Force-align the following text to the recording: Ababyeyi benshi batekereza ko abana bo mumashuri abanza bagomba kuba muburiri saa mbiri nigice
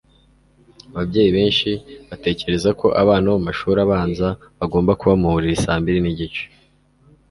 Ababyeyi 0.91 1.29
benshi 1.37 1.69
batekereza 2.09 2.69
ko 2.79 2.87
abana 3.01 3.25
bo 3.31 3.37
mumashuri 3.39 3.79
abanza 3.85 4.27
bagomba 4.59 4.91
kuba 4.99 5.13
muburiri 5.21 5.55
saa 5.63 5.79
mbiri 5.81 5.99
nigice 6.01 6.43